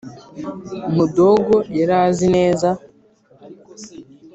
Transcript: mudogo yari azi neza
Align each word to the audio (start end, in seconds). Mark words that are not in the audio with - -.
mudogo 0.95 1.55
yari 1.79 1.93
azi 2.05 2.27
neza 2.35 2.69